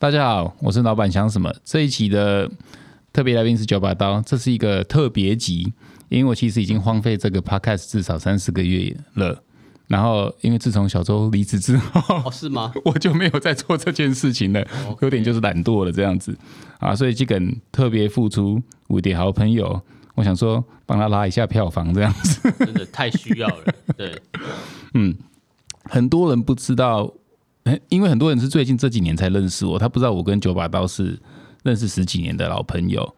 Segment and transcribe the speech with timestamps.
[0.00, 1.52] 大家好，我是老板想什么。
[1.64, 2.48] 这一期的
[3.12, 5.72] 特别来宾是九把刀，这是一个特别集，
[6.08, 9.42] 因为我其实已经荒废这个 podcast 至少三四个月了。
[9.88, 12.72] 然后，因为自从小周离职之后， 哦，是吗？
[12.86, 14.64] 我就没有再做这件事情了，
[15.02, 16.38] 有点就是懒惰了这样子
[16.78, 16.94] 啊。
[16.94, 17.42] 所以这个
[17.72, 19.82] 特别付出五点好朋友，
[20.14, 23.74] 我想说帮他拉一下票房这样子，真的太需要了。
[23.96, 24.16] 对，
[24.94, 25.16] 嗯，
[25.82, 27.12] 很多人不知道。
[27.88, 31.18] 因为很多人是最近这几年才认识我，他不知道我跟九把刀是
[31.64, 33.14] 认识十几年的老朋友，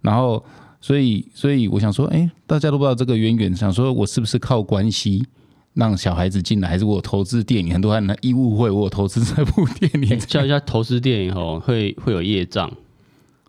[0.00, 0.42] 然后
[0.80, 5.26] 所以所以我想说，哎，大家都不知道这个渊源，想说我是不是靠关系
[5.74, 7.72] 让小孩子进来，还是我投资电影？
[7.72, 12.72] 很多人一误会我投资这部电影，叫一下投资电影哦，会会有业障，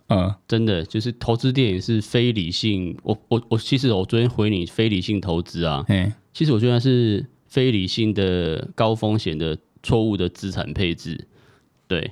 [0.09, 2.98] 嗯，真的就是投资电影是非理性。
[3.04, 9.57] 我我我其实我昨天回你非理性投资啊，哎，其实我觉得是非理性的高风险的。
[9.88, 11.26] 错误的资产配置，
[11.88, 12.12] 对，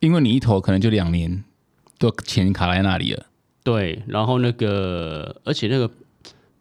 [0.00, 1.44] 因为你一投可能就两年，
[1.96, 3.26] 都钱卡在那里了。
[3.62, 5.88] 对，然后那个，而且那个，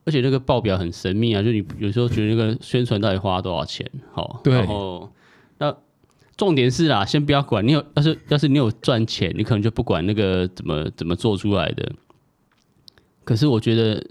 [0.06, 3.90] 而且那个报表很神秘啊，就你有时候觉得那个宣传到底花多少钱？
[4.14, 4.53] 好，对。
[4.53, 5.12] 然后
[5.58, 5.76] 那
[6.38, 11.92] 重点是啦，先不要管你有，要是要是你有赚钱，你可能就不管那个怎么怎么做出来的。
[13.23, 14.06] 可是我觉得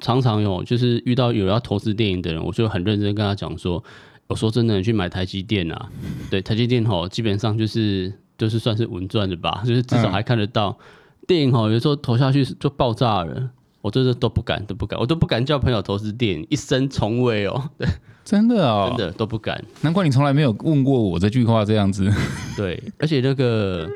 [0.00, 3.84] 常常有，就是遇到有要投资电影的人，我就很认真跟他讲说。
[4.30, 5.90] 我说真的，你去买台积电啊？
[6.30, 10.78] 对，台积电吼，基本上就是就是算是稳赚的吧，就是至少还看得到
[11.26, 13.50] 电影吼，有时候投下去就爆炸了，
[13.82, 17.88] 我这是都不敢，都不敢，我都不敢叫朋友投资电影，一生从未哦，对，
[18.24, 19.62] 真的哦，真的都不敢。
[19.80, 22.08] 难怪你从来没有问过我这句话这样子。
[22.56, 23.90] 对，而且那个，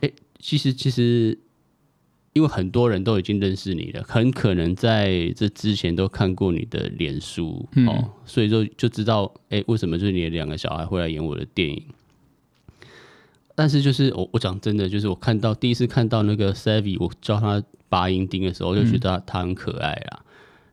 [0.00, 1.36] 哎，其实其实。
[2.38, 11.82] 因为很多人都已经认识你了，很可能在这之前都看过你的脸书哦，所以说就知道，哎，为什么就是你的两个小孩会来演我的电影？
[13.56, 20.20] 但是就是我我讲真的，就是我看到第一次看到那个 Savvy，我教他拔音钉的时候，就觉得他很可爱啦。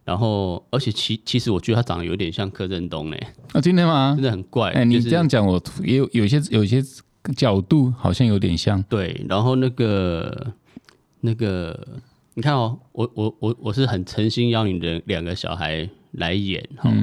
[0.04, 3.18] 然后，而且其其实我觉得他长得有点像柯震东嘞。
[3.54, 4.14] 啊，今天吗？
[4.16, 4.70] 真的很怪。
[4.70, 6.80] 哎，你这样讲，我也有有些有些
[7.36, 8.84] 角度好像有点像。
[8.84, 10.54] 对，然后那个。
[11.26, 11.88] 那个，
[12.36, 16.94] 你看哦，我我我我是很诚心邀你的两个小孩来演哈，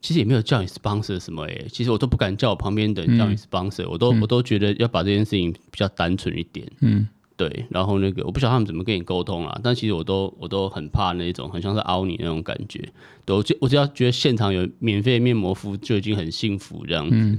[0.00, 12.92] 其实也没有叫你 sponsor 什么哎，其实我都不敢叫我旁边的叫你 sponsor，我都我都觉得要把这件事情比较单纯一点，嗯，对，然后那个我不晓得他们怎么跟你沟通啊，但其实我都我都很怕那种很像是凹你那种感觉，
[13.28, 17.38] 我就我只要觉得现场有免费面膜敷就已经很幸福这样子，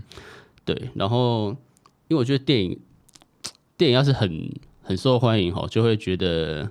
[0.63, 1.49] 对，然后
[2.07, 2.79] 因为我觉得电影
[3.75, 4.49] 电影要是很。
[4.81, 6.69] 很受欢迎哈，就会觉得，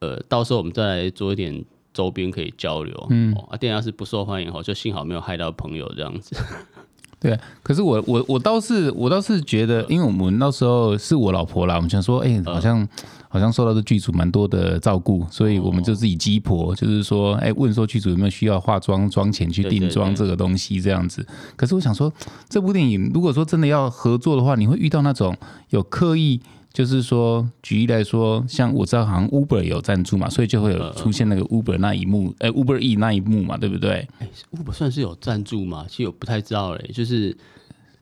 [0.00, 3.06] 呃，到时候我们再来做一点周边可以交流。
[3.10, 6.34] 嗯，啊，店要是不受欢迎哈，就幸好没有害到朋友这样子。
[7.20, 12.86] 对，可是我我我倒是我倒是觉得，因为我们那时候是我老婆啦，我们想说，哎，好像
[13.28, 21.26] 好像受到这剧组蛮多的照顾，所以我们就自己鸡婆，就是说，哎，问说剧组有没有需要化妆妆前去定妆这个东西这样子。
[21.56, 22.12] 可是我想说，
[22.48, 25.34] 这部电影如果说真的要合作的话，你会遇到那种
[25.70, 26.40] 有刻意。
[26.74, 34.08] 就是说，举例来说，像我知道好像 Uber 有赞助嘛，所以就会有出现那个 Uber 那一幕，哎，Uber E 那一幕嘛，对不对？
[34.18, 35.86] 哎，Uber 算是有赞助嘛？
[35.88, 36.90] 其实我不太知道嘞。
[36.92, 37.28] 就是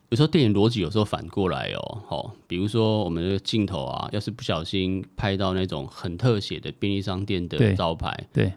[0.08, 8.50] 有时候电影逻辑有时候反过来哦，好，比如说我们的镜头啊，要是不小心拍到那种很特写的便利商店的招牌，对，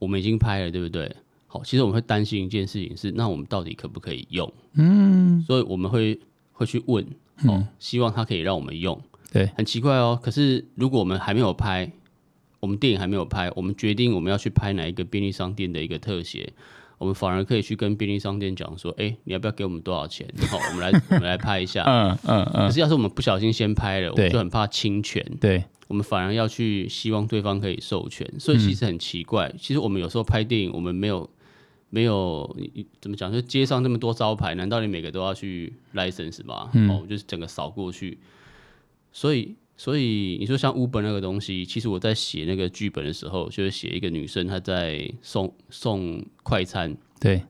[0.00, 1.14] 我们已经拍了，对不对？
[1.46, 4.52] 好，其实我们会担心一件事情是，那我们到底可不可以用？
[4.72, 6.18] 嗯，所以我们会
[6.50, 7.06] 会去问，
[7.44, 9.00] 哦，希望他可以让我们用。
[9.32, 10.18] 对，很奇怪哦。
[10.22, 11.90] 可是如果我们还没有拍，
[12.60, 16.52] 我们电影还没有拍，我们决定我们要去拍哪一个便利商店的一个特写，
[16.98, 20.26] 我们反而可以去跟便利商店讲说：“哎，你要不要给我们多少钱？
[20.50, 22.66] 好，我们来 我们来拍一下。”嗯嗯嗯。
[22.66, 25.24] 可是要是我们不小心先拍了，我们就很怕侵权。
[25.40, 28.28] 对，我们反而要去希望对方可以授权。
[28.40, 29.54] 所以其实很奇怪。
[29.58, 31.30] 其实我们有时候拍电影，我们没有
[31.90, 32.56] 没有
[33.00, 33.32] 怎么讲？
[33.32, 36.70] 就街上那么多招牌，难道你每个都要去 license 吗？
[36.90, 38.18] 哦，就是整个扫过去。
[39.12, 46.96] 所以，所以你说像 Uber 那个东西，其实我在写那个剧本的时候，就是写一个女生她在送送快餐。
[47.20, 47.42] 对，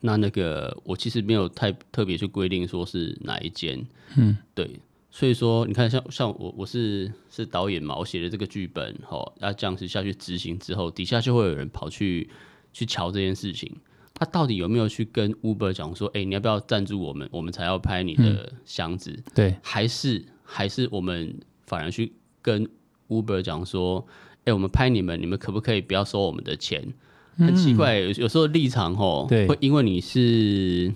[0.00, 3.86] 那那个我其实没有太特别去规定说是哪一间。
[4.16, 4.80] 嗯，对。
[5.12, 12.30] 所以说，你看，像像我我是是导演嘛，我写的这个剧本，吼，那这样子下去执行之后，底下就会有人跑去
[12.72, 13.68] 去瞧这件事情。
[14.14, 19.20] 他到底有没有去跟 Uber 讲说，哎，你要不要赞助我们，我们才要拍你的箱子？
[19.34, 20.24] 对，还是？
[20.52, 21.32] 还是我们
[21.64, 22.12] 反而去
[22.42, 22.68] 跟
[23.08, 24.04] Uber 讲说，
[24.44, 26.92] 哎，我们拍你们，你们可不可以不要收我们的钱？
[27.38, 30.92] 很奇怪，有有时候立场吼，会因为你是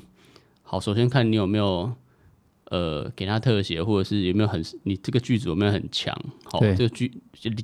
[0.65, 1.93] 好，首先看你有没有
[2.75, 6.13] 呃，给他特写，或者是有没有很你这个剧组有没有很强？
[6.43, 7.09] 好，对这个剧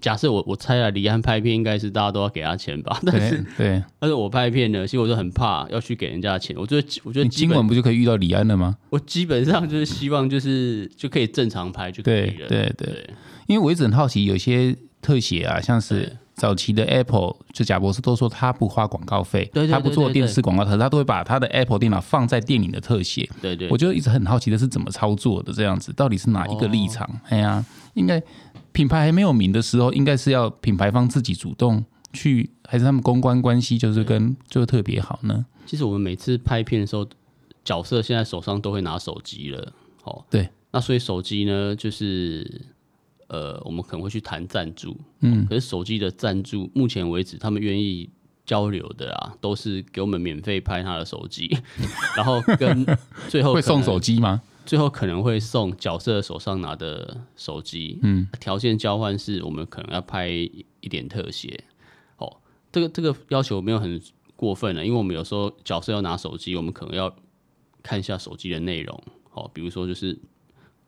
[0.01, 3.01] 假设我我猜啊，李安拍片应该是大家都要给他钱吧？
[3.05, 6.55] 但是对对，但是我拍片呢，其实我就很怕要去给人家钱。
[6.57, 8.77] 我觉得我觉得你今晚不就可以遇到李安了吗？
[8.91, 12.47] 我基本上就是希望就是就可以正常拍就可以了。
[12.47, 13.11] 对对对，对
[13.49, 23.29] 因为我一直很好奇，有些特写啊，像是早期的 Apple，就贾博士都说他不花广告费，对对对他不做电视广告，可是他都会把他的 Apple 电脑放在电影的特写。
[23.41, 27.07] 对对，我就一直很好奇的是怎么操作的，这样子到底是哪一个立场？
[27.07, 27.65] 哦哎呀，
[27.95, 28.23] 应该
[28.73, 35.45] 品牌还没有名的时候，应该是要品牌方自己主动去，还是他们公关关系就是跟就特别好呢？
[35.67, 37.07] 其实我们每次拍片的时候，
[37.65, 39.73] 角色现在手上都会拿手机了。
[40.05, 42.63] 哦，对，那所以手机呢，就是
[43.31, 48.11] 呃，我们可能会去谈赞助，嗯，可是手机的赞助，目前为止他们愿意
[48.45, 51.49] 交流的啊，都是给我们免费拍他的手机，
[52.17, 52.85] 然后跟
[53.29, 54.43] 最后会送手机吗？
[54.67, 61.63] 最后可能会送角色手上拿的手机，嗯，条件交换是我们可能要拍一点特写，
[62.19, 62.37] 哦，
[62.73, 64.01] 这个这个要求没有很
[64.35, 67.15] 过分了，因为我们有时候角色要拿手机，我们可能要
[67.81, 69.01] 看一下手机的内容，
[69.33, 70.19] 哦，比如说就是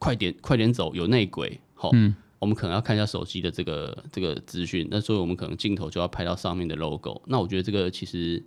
[0.00, 8.43] 快点快点走，有内鬼，好、嗯我们可能要看一下手机的这个这个资讯，那所以我们可能镜头就要拍到上面的 logo，那我觉得这个其实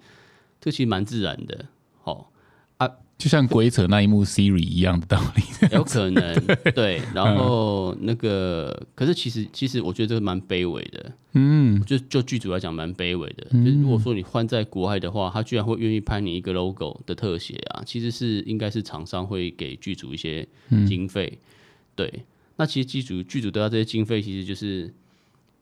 [0.60, 1.66] 这个其实蛮自然的，
[2.04, 2.26] 哦，
[3.18, 5.44] 就像鬼扯那一幕 Siri 一样的道理。
[5.72, 6.36] 有可能
[6.76, 13.46] 对，然后那个，可是其实其实我觉得这个蛮卑微的，嗯，就就剧组来讲蛮卑微的。
[13.52, 20.46] 就是如果说你换在国外的话，他居然会愿意拍你一个 logo 的特写啊，其实是应该是厂商会给剧组一些
[20.86, 21.40] 经费。
[21.96, 22.26] 对，
[22.57, 24.94] 那其实剧组剧组得到这些经费，其实就是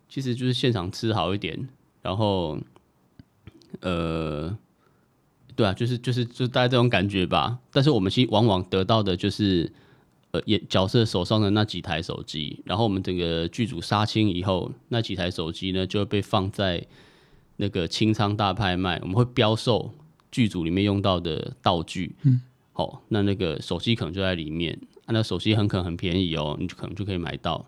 [0.09, 1.67] 其实就是现场吃好一点，
[2.01, 2.59] 然后
[3.81, 4.57] 呃。
[5.55, 7.59] 对啊，就是就是就大概这种感觉吧。
[7.71, 9.71] 但是我们其实往往得到的就是，
[10.31, 16.83] 呃，演角色手上的那几台手机，然后我们整个剧组杀青以后，那几台手机呢就会被放在
[17.57, 19.93] 那个清仓大拍卖，我们会标售
[20.31, 22.15] 剧组里面用到的道具。
[22.23, 22.41] 嗯，
[22.71, 27.65] 好，那那个手机可能就在里面，啊、那手机很可能很便宜哦，你就可能就可以买到。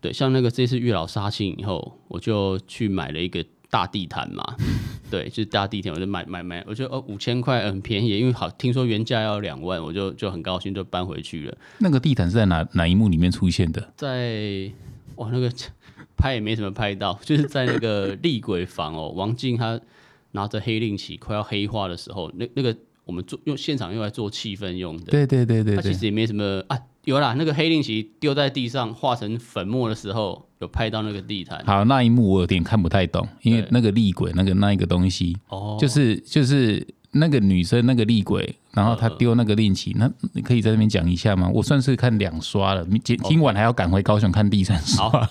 [0.00, 4.42] 对，像那个这次月老杀青以后，我就去买了一个大地毯嘛，
[5.10, 11.56] 对，就是大地毯，我就买买买，我觉得哦五千块很便宜，因为好听说原价要两万，我就就很高兴就搬回去了。
[11.78, 13.92] 那个地毯是在哪哪一幕里面出现的？
[13.96, 14.72] 在
[15.16, 15.52] 哇那个
[16.16, 19.80] 拍也没什么拍到，就是在那个厉鬼房哦，王静他
[20.32, 31.62] 拿着黑令旗快要黑化的时候，那那个我们做用现场用来做气氛用的，对对对对对，它其实也没什么啊，有啦，那个黑令旗丢在地上化成粉末的时候，有拍到那个地毯。
[31.64, 41.50] 好，那一幕我有点看不太懂，因为那个厉鬼那个那一个东西，哦，就是就是那个女生那个厉鬼，然后她丢那个令旗，那你可以在那边讲一下吗？
[41.52, 45.08] 我算是看两刷了，今今晚还要赶回高雄看第三刷。
[45.08, 45.28] 好。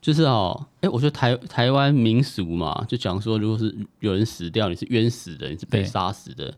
[0.00, 5.84] 就是哦，哎、我觉得台台湾民俗嘛，就讲说，如果是有人死掉，你是冤死的，你是被对。
[5.84, 6.54] 杀死的，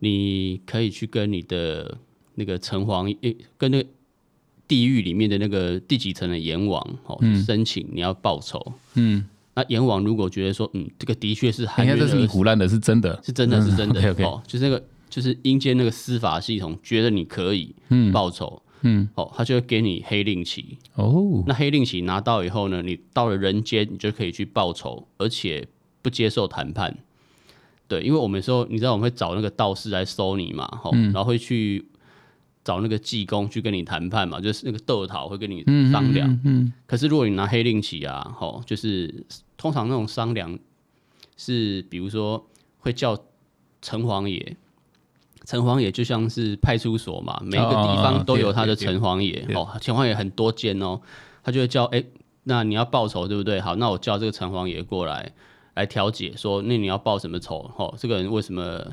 [0.00, 1.98] 你可以去跟你的
[2.34, 3.88] 那个城隍，诶、跟那个
[4.66, 8.72] 地狱里面的那个第几层的阎王哦，去申请你要报仇。
[8.94, 9.24] 嗯，
[9.54, 18.12] 那阎王如果觉得说，嗯，这个的确是等一下，含冤这是你胡乱的，是真的，是真的是真的哦，就是那个就是阴间那个司法系统觉得你可以嗯。
[18.12, 20.78] 报仇，嗯，哦，他就会给你黑令旗。
[20.94, 25.66] 哦，那黑令旗拿到以后呢，你到了人间，你就可以去报仇，而且
[26.02, 26.96] 不接受谈判。
[27.88, 31.88] 对，因为我们说，你知道我们会找那个道士来收你嘛，吼、然后会去
[32.62, 36.30] 找那个济公去跟你谈判嘛，就是那个窦桃会跟你商量。
[36.30, 39.24] 嗯嗯可是如果你拿黑令旗啊，吼，就是
[39.56, 40.58] 通常那种商量
[41.38, 42.46] 是，比如说
[42.78, 43.16] 会叫
[43.80, 44.54] 城隍爷，
[45.46, 51.00] 城隍爷就像是派出所嘛，每一个地方都有他的城隍爷，哦，城隍爷很多间哦，
[51.42, 52.04] 他就会叫，哎、
[52.44, 53.58] 那你要报仇对不对？
[53.62, 55.32] 好，那我叫这个城隍爷过来
[55.78, 57.70] 来调解，说那你要报什么仇？
[57.76, 58.84] 哦，这个人为什么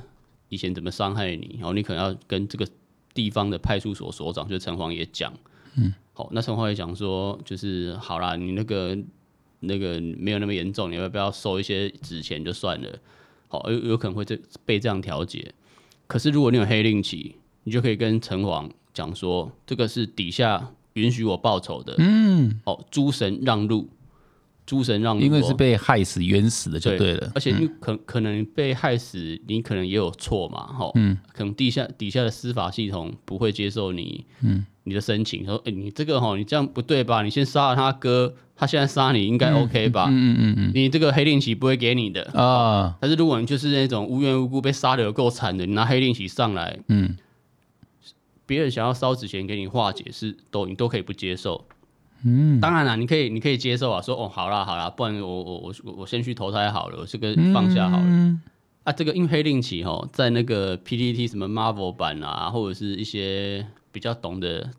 [0.50, 1.56] 以前怎么伤害你？
[1.56, 2.68] 然后你可能要跟这个
[3.12, 5.34] 地方的派出所所长，就是城隍爷讲。
[5.78, 8.96] 嗯好，那城隍也讲说，就是好啦，你那个
[9.62, 13.00] 那个没有那么严重，你要不要收一些纸钱就算了？
[13.48, 15.54] 好，有有可能会这被这样调解。
[16.06, 21.96] 可是如果你有黑令旗，你就可以跟城隍讲说，这个是底下允许我报仇的。
[21.98, 23.90] 嗯，哦，诸神让路，
[24.66, 27.32] 诸神让路、哦，因为是被害死冤死的就对了。
[27.36, 37.22] 而且因为可可能被害死，你可能也有错嘛，哈，嗯，可能地下底下的司法系统不会接受你，嗯，你的申请，说，哎、你这个哈，你这样不对吧？
[37.22, 40.08] 你先杀了他哥，他现在杀你应该 OK 吧？
[40.10, 42.30] 嗯嗯嗯你这个黑令旗不会给你的。
[42.34, 47.16] 嗯啊，但是如果你就是那种无缘无故被杀的有够惨的，你拿黑令旗上来，嗯，
[48.48, 51.66] 别人想要烧纸钱给你化解，是都你都可以不接受。
[52.26, 58.40] 嗯，当然了，你可以你可以接受啊，说哦，好啦好啦，不然我我我我我先去投胎好了，我这个放下好了。
[58.84, 64.70] 啊，这个因为黑令旗哈，在那个 PPT 什么 Marvel 版啊，或者是一些比较懂得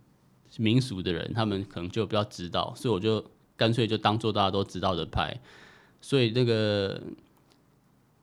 [0.59, 3.25] 民俗的人，他们可能就比较知道，所以我就
[3.57, 5.37] 干脆就当做大家都知道的拍。
[6.01, 7.01] 所以那个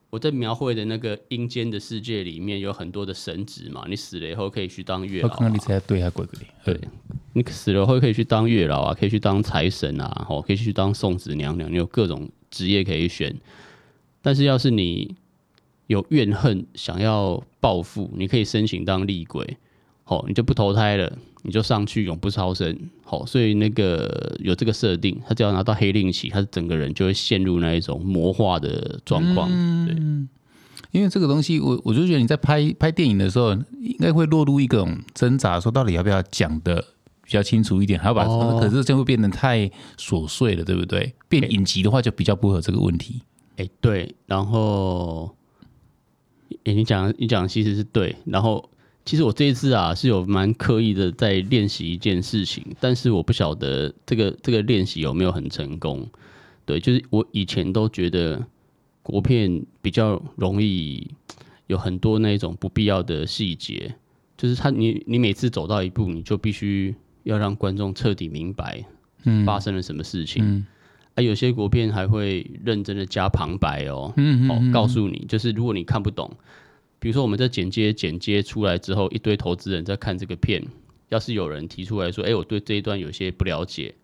[0.08, 5.28] 我在描绘的那个阴间的世界里面，有很多的神职嘛，你死了以后可以去当月老。
[5.28, 6.80] 我看你才对啊，鬼鬼对，
[7.34, 13.36] 你死了后可以去当月老啊，可以去当财神啊，哦，可以去当送子娘娘，你有各种职业可以选。
[14.22, 15.14] 但是要是你
[15.88, 19.58] 有怨恨，想要报复，你可以申请当厉鬼，
[20.04, 21.12] 好，你就不投胎了，
[21.42, 29.50] 你就上去永不超生，好，所以那个有这个设定，他只要拿到黑令旗，他整个人就会陷入那一种魔化的状况，
[29.86, 29.94] 对，
[30.92, 36.82] 因为这个东西，我我就觉得你在拍拍电影的时候，应该会落入一种挣扎，说到底要不要讲的
[37.24, 38.26] 比较清楚一点，还要把，
[38.60, 41.14] 可是这会变得太琐碎了，对不对？
[41.28, 43.22] 变影集的话就比较不合这个问题，
[43.56, 45.34] 哎，对，然后。
[46.64, 48.70] 哎，你讲你讲其实是对，然后
[49.04, 56.06] 其实我这一次啊是有蛮刻意的在练习一件事情，但是我不晓得这个这个练习有没有很成功。
[56.64, 58.46] 对，就是我以前都觉得
[59.02, 61.06] 国片比较容易
[61.66, 63.94] 有很多那种不必要的细节，
[64.38, 68.84] 就是他你你每次走到一步，你就必须要让观众彻底明白
[69.44, 70.64] 发生了什么事情。
[71.14, 74.12] 啊，有些国片还会认真的加旁白哦，
[74.48, 76.28] 哦，告诉你，就是如果你看不懂，
[76.98, 80.60] 比如说我们在剪接剪接出来之后，一堆投资人在看这个片，
[81.10, 83.94] 要是有人提出来说，哎，我对这一段有些不了解，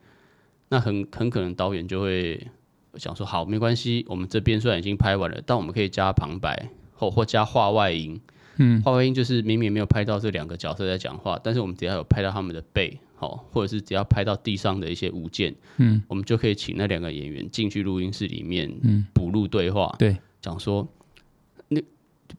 [0.68, 2.46] 那很很可能导演就会
[2.94, 8.20] 想说，好，没关系，我们这边虽然已经拍完了，但我们可以加旁白，或或加话外音，
[8.58, 13.00] 嗯，话外音就是明明没有拍到这两个角色在讲话，但是我们只要有拍到他们的背。
[13.20, 20.88] 好，或者是只要拍到地上的一些物件，嗯，我们就可以请那两个演员进去录音室里面，嗯，补录对话，对，讲说，
[21.68, 21.78] 那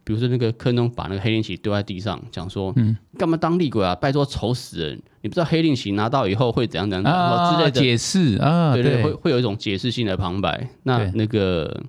[0.03, 3.93] 比如说那个柯东把那个黑令旗丢在地上，讲说，嗯，干嘛当厉鬼啊？
[3.93, 4.99] 拜托，愁死人！
[5.21, 10.67] 你不知道黑令旗拿到以后会怎样怎样啊之类的解释啊，对对，会会有一种解释性的旁白。
[10.81, 11.83] 那那个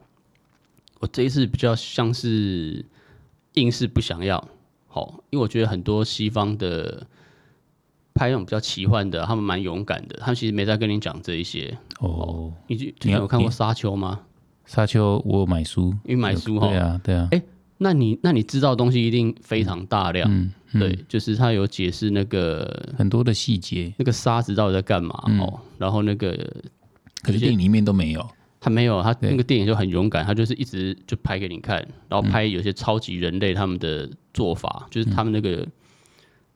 [1.00, 2.84] 我这一次比较像是
[3.54, 4.46] 硬是不想要，
[4.87, 7.06] 好，因为我觉得很多西方的。
[8.14, 10.16] 拍那种比较奇幻的，他们蛮勇敢的。
[10.21, 12.52] 他们其实没在跟你讲这一些哦。
[12.66, 14.21] 你你有看过《沙丘》吗？
[14.73, 16.69] 《沙丘》我买书，因为买书哈。
[16.69, 17.28] 对啊，对啊。
[17.31, 17.42] 哎，
[17.78, 20.28] 那你那你知道东西一定非常大量。
[20.31, 25.59] 嗯，对，就是他有解释那个很多的细节，那个沙子到底在干嘛哦。
[25.78, 26.33] 然后那个，
[27.23, 28.26] 可是电影里面都没有。
[28.61, 31.76] 他没有，他那个电影就很勇敢，他就是一直就拍给你看，
[32.09, 35.66] 然后拍有些超级人类他们的做法，就是他们那个。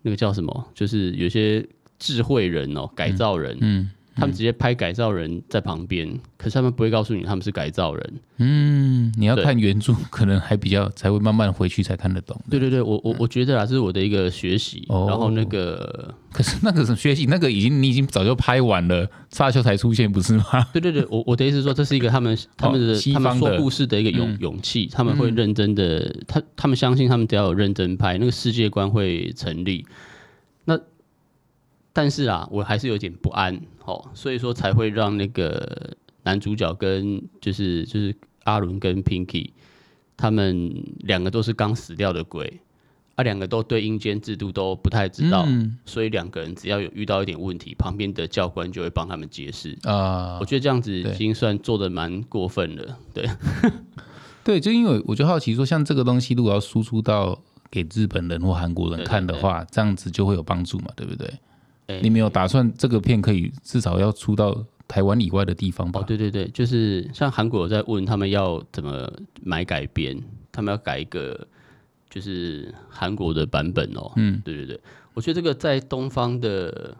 [0.06, 0.68] 那个叫什么？
[0.72, 1.66] 就是有些
[1.98, 6.08] 智慧人哦，改造人，嗯，他们直接拍改造人在旁边，
[6.38, 8.14] 可是他们不会告诉你他们是改造人。
[8.38, 12.38] 嗯，你要看原著，可能还比较才会慢慢回去才看得懂。
[12.50, 14.86] 对对对，我我我觉得啊，这是我的一个学习。
[14.88, 20.44] 然后那个， 可是那个是学习，那个已经你已经早就拍完了，沙丘才出现不是吗？
[20.72, 29.84] 对对对，我我的意思说，这是一个他们他们的他们说故事的一个勇勇气，他们会认真的，他他们相信他们只要有认真拍，那个世界观会成立。
[31.96, 39.48] 但是啊，我还是有点不安，哦，所以说才会让那个男主角跟就是就是阿伦跟 Pinky
[40.14, 42.60] 他们两个都是刚死掉的鬼，
[43.14, 45.48] 啊，两个都对阴间制度都不太知道，
[45.86, 50.38] 所以两个人只要有遇到一点问题，旁边的教官就会帮他们解释啊。
[50.38, 53.26] 我觉得这样子已经算做的蛮过分了，对，
[54.44, 61.32] 对，就因为我就好奇说，像这个东西如果要输出到给日本人或韩国人看的话，这样子就会有帮助嘛，对不对？
[62.02, 66.00] 你没有打算这个片可以至少要出到台湾以外的地方吧？
[66.00, 69.10] 哦，对对对，就是像韩国在问他们要怎么
[69.42, 71.46] 买改编，他们要改一个
[72.10, 74.12] 就是韩国的版本哦。
[74.16, 74.80] 嗯，对对对，
[75.14, 76.96] 我觉得这个在东方的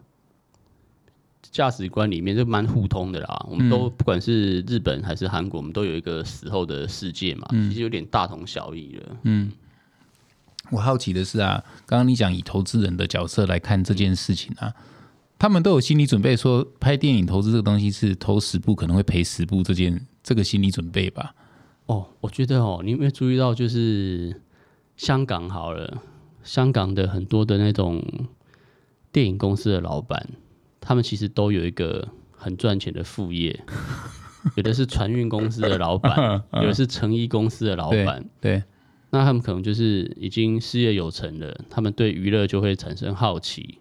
[1.41, 3.45] 价值观里面就蛮互通的啦。
[3.49, 9.17] 我们都不管是日本还是韩国，我们都有一个死后的世界嘛，其实有点大同小异了。
[9.23, 9.51] 嗯。
[10.71, 14.73] 我好奇的是啊，刚刚你讲以投资人的角色来看这件事情啊，
[15.39, 21.33] 他们都有心理准备，说拍电影投资这个东西是投十部可能会赔十部，这件这个心理准备吧？
[21.85, 24.41] 哦，我觉得哦，你有没有注意到，就是
[24.97, 26.01] 香港好了，
[26.43, 28.03] 香港的很多的那种
[29.11, 30.27] 电影公司的老板，
[30.81, 33.57] 他们其实都有一个很赚钱的副业，
[34.55, 38.61] 有的是船运公司的老板， 有的是成衣公司的老板，对。
[39.09, 43.79] 那他们可能就是已经事业有成了，他们对娱乐就会产生好奇，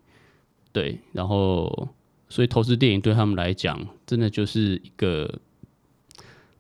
[0.72, 1.88] 对，然后
[2.28, 5.40] 所以投资电影对他们来讲，真的就是一个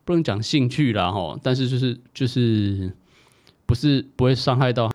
[0.04, 2.92] 不能讲兴趣啦哈，但是就是就是
[3.66, 4.92] 不是不会伤害到，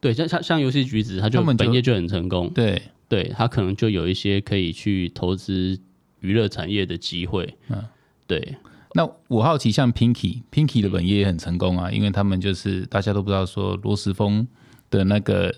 [0.00, 5.78] 对，像像像游戏橘子，他就本业就很成功，对，对他可能就有一些可以去投资
[6.20, 7.84] 娱乐产业的机会，嗯
[8.26, 8.56] 对，
[8.94, 14.46] 那我好奇，像 Pinky，Pinky 的本业也很成功啊，因为他们就是大家都不知道说罗时丰
[14.90, 15.54] 的那个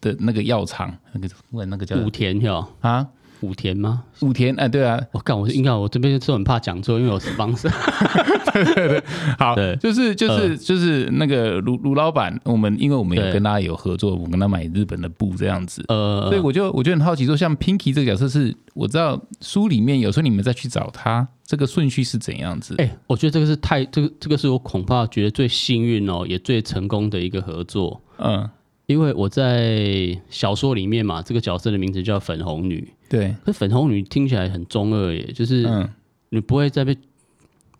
[0.00, 3.06] 的那个药厂，那个问那个叫武田哟，啊
[3.42, 4.04] 武田吗？
[4.20, 7.68] 武田，哎，对啊，我干，我是应该我这边是很怕讲错，因为我是方式。
[9.38, 22.74] 好对，就是就是就是那个卢卢老板，我们因为我们有对跟他有合作，我跟他买日本的布这样子，呃，所以我就我就很好奇，说像 Pinky 这个角色是，我知道书里面有时候你们再去找他，这个顺序是怎样子？
[22.78, 28.00] 哎、我觉得这个是太这个这个是我恐怕觉得最幸运哦，也最成功的一个合作。
[28.18, 28.48] 嗯，
[28.86, 35.86] 因为我在小说里面嘛，这个角色的名字叫粉红女，对，可粉红女听起来很中二耶，就是嗯，
[36.30, 36.96] 你不会在被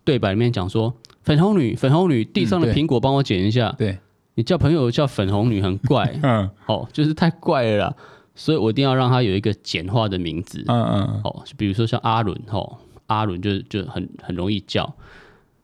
[0.03, 3.73] 对白里面讲说粉红女，粉红女，地上的苹果帮我捡一下。
[3.77, 3.97] 对，
[4.35, 7.95] 你叫朋友叫粉红女很怪， 嗯哦，就是太怪了啦，
[8.35, 10.63] 所以我一定要让她有一个简化的名字。
[10.67, 14.93] 嗯嗯，哦，比如说像阿伦哦，阿伦就就很很容易叫，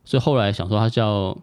[0.06, 1.38] 所以后来想说她叫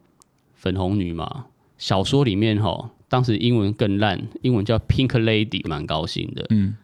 [0.54, 1.44] 粉红女嘛。
[1.76, 6.46] 小说里面哈，当时英文更烂，英文叫 Pink Lady，蛮高兴的。
[6.50, 6.74] 嗯，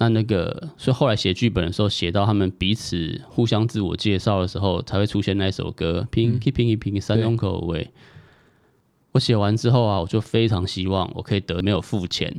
[0.00, 7.90] 那那个，所以后来写剧本的时候，写到他们彼此互相自我介绍的时候，才会出现那首歌 Pinky Pinky Pinky 三种口味。
[9.12, 12.34] 我写完之后啊，我就非常希望我可以得没有付钱，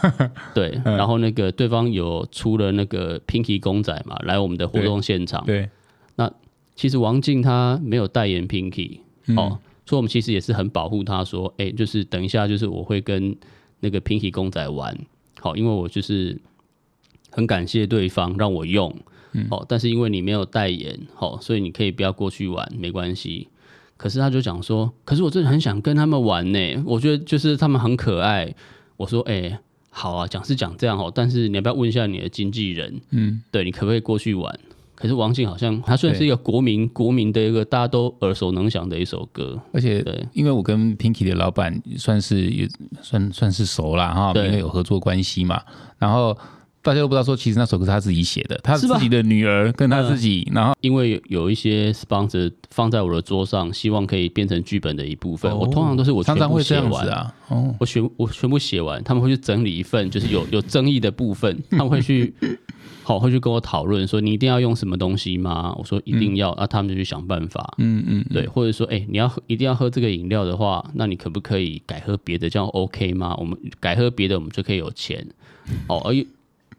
[0.54, 5.44] 对，然后那个对方有出了那个 Pinky 公仔嘛，来我们的活动现场。
[5.44, 5.68] 对，
[6.16, 6.32] 那
[6.74, 9.36] 其实王静她没有代言 Pinky，嗯。
[9.36, 13.36] 哦，所以我们其实也是很保护他，说，哎、就是等一下，就是我会跟
[13.80, 14.96] 那个 Pinky 公仔玩，
[15.40, 16.40] 好，因为我就是
[17.32, 18.94] 很感谢对方让我用，
[19.32, 23.48] 嗯好，但是因为你没有代言，好，所以你可以不要过去玩，没关系。
[23.96, 28.52] 可是他就讲说，可是我真的很想跟他们玩呢，我觉得就是他们很可爱。
[28.96, 29.58] 我说，哎、
[29.90, 33.00] 好啊，讲是讲这样哦，但是你要不要问一下你的经纪人？
[33.10, 34.58] 嗯，对你可不可以过去玩？
[34.96, 42.68] 可是王静好像，他虽然是一个国民国民的一个大家都耳熟能详的一首歌，而且对因为我跟 Pinky 的老板算是也
[43.00, 45.62] 算算是熟啦哈，对因为有合作关系嘛，
[45.98, 46.36] 然后。
[46.82, 55.50] 大家都不知道说，其实那首歌是他自己写的，他自己的女儿跟他自己，然后因为有有一些 sponsor 放在我的桌上，希望可以变成剧本的一部分。
[55.52, 62.34] 哦我通常都是我全常常部写完会这样子，啊，哦，我全我全部写完，他们会去整理一份，就是有 有争议的部分，他们会去
[63.04, 65.72] 好会去跟我讨论说你一定要用什么东西吗？
[65.78, 67.74] 我说一定要，啊，他们就去想办法。
[67.78, 72.50] 嗯嗯，对，或者说，哎、你要喝一定要喝这个饮料的话，那你可不可以改喝别的？
[72.50, 73.36] 这样 OK 吗？
[73.38, 75.24] 我们改喝别的，我们就可以有钱。
[75.88, 76.12] 哦，而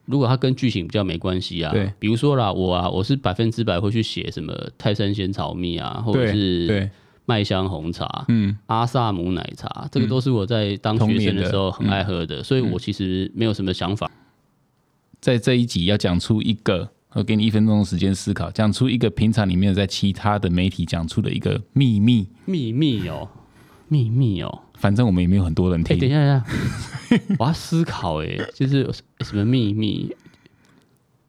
[0.06, 6.90] 如果它跟剧情比较没关系啊，对，比如说啦，我啊，我是百分之百会去写什么泰山仙草蜜啊，或者是对，
[7.26, 14.12] 麦香红茶、嗯，阿萨姆奶茶，这个都是我在当学生的时候很爱喝的，所以嗯我其实没有什么想法。
[15.22, 22.28] 在这一集要讲出一个，我给你一分钟的时间思考，讲出一个平常你没有在其他的媒体讲出的一个秘密。
[22.44, 23.30] 秘密哦，
[23.88, 26.00] 秘密哦，反正我们也没有很多人哎、听。
[26.00, 28.90] 等一下，等一下， 我要思考哎，就是
[29.22, 30.16] 什么秘密？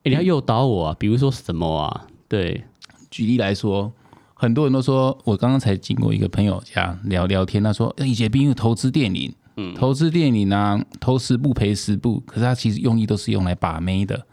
[0.05, 2.07] 哎、你要诱导我啊，比如说什么啊？
[2.29, 2.65] 对，
[3.11, 3.93] 举例来说，
[4.35, 14.27] 很多人都说，我刚刚才经过一个朋友家聊聊天，他说，以前因为投资电影，嗯，投资电影啊，投十部赔十部，可是他其实用意都是用来把妹的。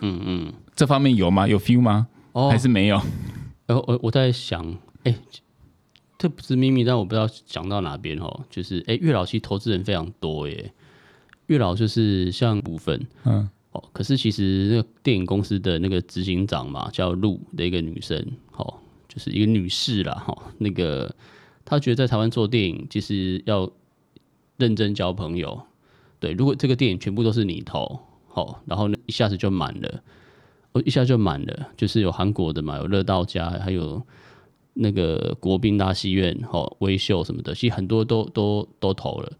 [0.00, 1.46] 嗯嗯，这方面有吗？
[1.48, 2.06] 有 feel 吗？
[2.32, 3.00] 哦还，是没有？
[3.66, 4.64] 然后我我在想，
[5.04, 5.14] 哎、
[6.18, 8.44] 这不是秘密，但我不知道讲到哪边哦。
[8.50, 10.72] 就是哎、月老其实投资人非常多耶，
[11.46, 18.18] 月老就是像股份嗯哦，可是其实那个电影公司的那个执行长嘛，叫陆的一个女生，
[18.56, 18.74] 哦，
[19.06, 21.14] 就是一个女士啦，哈、哦，那个
[21.64, 23.70] 她觉得在台湾做电影，其实要
[24.56, 25.60] 认真交朋友。
[26.18, 30.02] 对，如果这个电影全部都是你投，好、然后呢一下子就满了，
[30.72, 34.02] 哦，一下就满了，就是有韩国的嘛，有乐道家，还有
[34.78, 39.32] 那个国宾大戏院，哦，微秀什么的，其实很多都都都投了。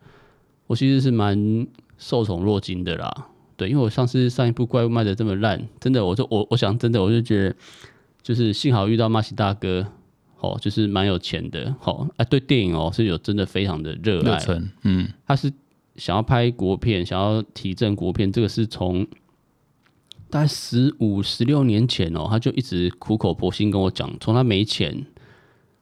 [0.66, 7.56] 我其实是蛮受宠若惊的啦，对，因为我上次上一部怪物卖的这么烂，真的，我就我我想真的，我就觉得
[8.22, 9.86] 就是幸好遇到马西大哥，
[10.40, 14.38] 哦，就是蛮有钱的，哦，啊，对电影哦是有真的非常的热爱，
[14.82, 15.50] 嗯他是
[15.96, 19.06] 想要拍国片，想要提振国片，这个是从
[20.30, 25.06] 大概十五、十六年前哦，他就一直苦口婆心跟我讲，从他没钱，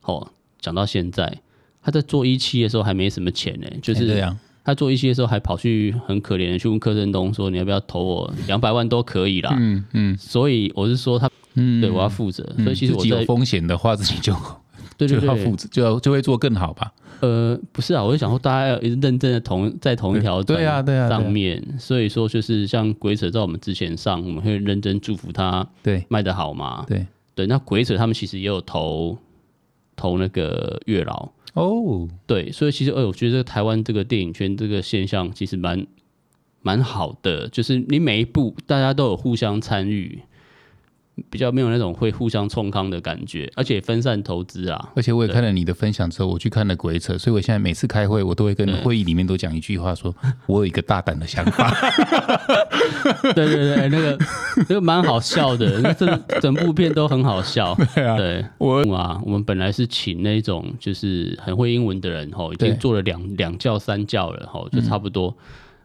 [0.07, 0.27] 哦，
[0.59, 1.40] 讲到现在，
[1.83, 9.55] 他在做一期的时候还没什么钱呢，就是哎这样，他做一期的时候还跑去很可怜的去问柯震东说你要不要投我两百万都可以啦。
[9.59, 14.33] 嗯嗯所以我是说他嗯，对我要负责，嗯所以其实我有风险的话，自己就
[14.99, 16.92] 对对对就要负责，就要就会做更好吧。
[17.21, 26.85] 呃不是啊，我就想说大家要认真的同在同一条对对啊对啊对啊上面，所以说就是像鬼扯在我们之前上，我们会认真祝福他对卖得好嘛。
[26.87, 29.16] 对，对，那鬼扯他们其实也有投
[29.97, 35.87] 投那个月老，哦，对，所以其实呃，我觉得台湾这个电影圈这个现象其实蛮
[36.63, 40.21] 蛮好的，就是你每一部大家都有互相参与，
[41.31, 44.93] 比较没有那种会互相冲康的感觉，而且分散投资啊。
[44.95, 50.15] 而且我也看了你的分享之后，我去看了鬼扯，所以我现在每次开会，我都会跟会议里面都讲一句话说，
[50.47, 51.75] 我有一个大胆的想法。
[53.35, 54.19] 对对对，那个
[54.69, 57.75] 那个蛮好笑的，那整整部片都很好笑。
[57.95, 65.35] 对啊，对，我啊，我们本来是请那种就是很会英文的人吼，已经做了两两教三教了吼，就差不多。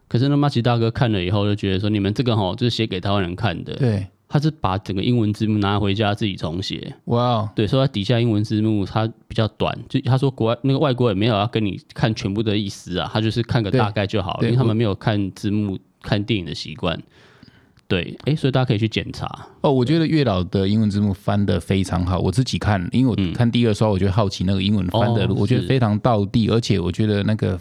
[0.08, 6.96] 可是那马奇大哥看了以后就觉得说，你们这个吼就是写给台湾人看的，对，他是把整个英文字幕拿回家自己重写。
[7.06, 16.98] 哇哦，对，说他底下英文字幕它比较短，就他说国外那个外国也没有要跟你看全部的意思啊，他就是看个大概就好了，因为他们没有看字幕看电影的习惯。
[17.88, 19.28] 对，哎，所以大家可以去检查。
[19.60, 27.60] 哦，我觉得月老的英文字幕翻的非常好，我自己看，因为我看第二刷，我就好奇那个英文翻的，我觉得非常到地，而且我觉得那个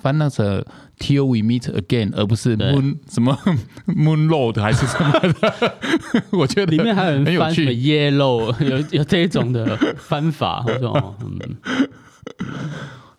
[0.00, 0.66] 翻那个
[0.98, 3.38] Till we meet again，而不是对 Moon 什么
[3.86, 5.74] Moon Road 还是什么的，
[6.36, 7.70] 我觉得里面还有人很有翻什么。
[7.72, 10.64] yellow，有有这种的翻法。
[10.66, 11.56] 我说哦，嗯，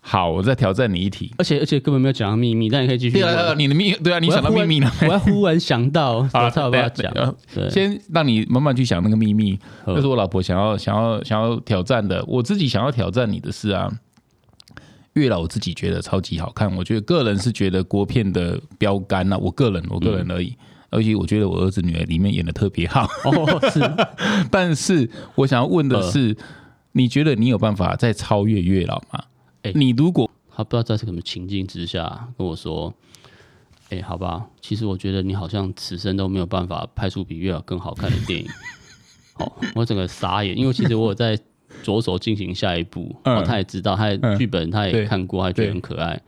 [0.00, 1.32] 好，我再挑战你一题。
[1.38, 3.36] 而且而且根本没有讲到秘密，但你可以继续对问。
[3.36, 4.92] 啊，你的秘对啊，你想到秘密了？
[5.02, 7.70] 我要忽然想到，好我才有办法讲。
[7.70, 12.24] 先让你慢慢去想那个秘密，好这是我老婆想要想要想要挑战的。
[12.26, 13.90] 我自己想要挑战你的事啊，
[15.14, 20.56] 月老我自己觉得超级好看，我觉得个人是觉得国片的标杆呐、啊，我个人我个人而已。
[20.94, 23.80] 而且我觉得我儿子女儿里面演的特别好，哦，是
[24.52, 26.36] 但是我想要问的是，
[26.92, 29.24] 你觉得你有办法再超越月老吗？
[29.62, 32.92] 哎你如果他不知道在什么情境之下跟我说
[33.88, 38.46] ：“哎、好吧，其实我觉得你好像此生都没有办法拍出比月老更好看的电影。
[39.32, 41.38] ”好，我整个傻眼，因为其实我有在
[41.82, 43.36] 着手进行下一步，嗯。
[43.36, 46.20] 哦，他也知道，他剧本他也看过，他觉得很可爱。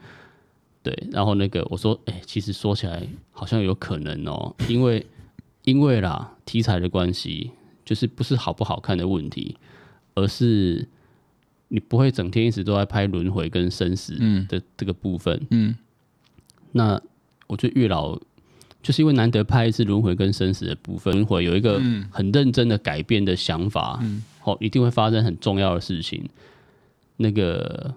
[0.83, 5.07] 对，然后那个我说：“哎、其实说起来好像有可能哦， 因为
[5.63, 7.53] 因为啦题材的关系，
[7.87, 9.57] 就是不是好不好看的问题，
[10.15, 10.87] 而是
[11.69, 14.47] 你不会整天一直都在拍轮回跟生死嗯。
[14.47, 15.41] 的这个部分。
[15.51, 15.75] 嗯。
[16.73, 17.01] 那
[17.47, 18.19] 我觉得月老
[18.85, 24.01] 就是因为难得拍一次轮回跟生死的部分，轮回有一个嗯很认真的改变的想法，
[24.45, 26.23] 哦，一定会发生很重要的事情。
[27.17, 27.93] 那个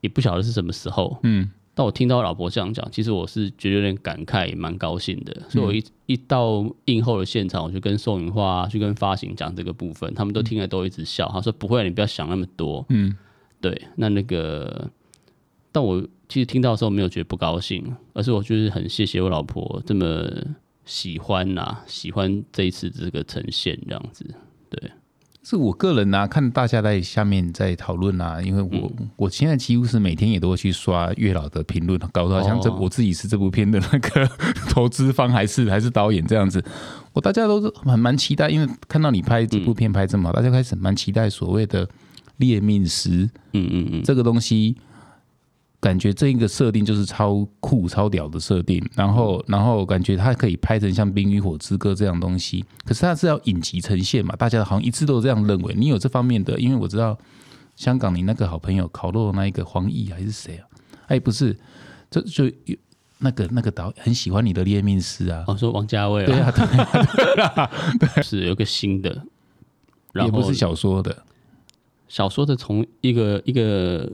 [0.00, 5.36] 也不晓得是什么时候，嗯但我听到老婆这样讲，其实我是觉得有点感慨，也蛮高兴的。
[5.48, 11.28] 所以我嗯一一到映后的现场，我就跟宋云花、去跟发行讲这个部分，他们都听了都一直笑。
[11.32, 13.16] 他说：“不会，你不要想那么多。”嗯
[13.60, 14.88] 对，那那个，
[15.74, 20.24] 但我其实听到的时候没有觉得不高兴，而是我就是很谢谢我老婆这么
[20.84, 24.24] 喜欢呐、喜欢这一次这个呈现这样子。
[24.70, 24.92] 对，
[25.42, 34.30] 是我个人啊，看大家在下面在讨论呐，因为我、我现在几乎是每天也都会去刷月老的评论，搞得好像这、哦我自己是这部片的那个
[34.70, 36.64] 投资方，还是还是导演这样子。
[37.12, 41.88] 我大家都是很蛮期待，因为看到你拍这部片拍这么好，大家开始蛮期待所谓的
[42.36, 44.76] 猎命师嗯嗯嗯，这个东西。
[45.84, 54.34] 感觉这一个设定就是超酷、超屌的设定，然后，然后感觉它可以拍成像《冰与火之歌》这样东西，可是它是要影集呈现嘛？
[54.34, 55.74] 大家好像一致都这样认为。
[55.76, 56.58] 你有这方面的？
[56.58, 57.18] 因为我知道
[57.76, 60.66] 香港你那个好朋友烤肉那一个黄奕还是谁啊？
[61.08, 61.54] 哎，不是，
[62.10, 62.74] 这就有
[63.18, 67.70] 那个那个导很喜欢你的《猎命师》啊，哦，说王家卫对啊，对啊，
[68.00, 69.22] 对是有个新的，
[70.12, 71.24] 然后也不是小说的。
[72.08, 74.10] 小说的从一个一个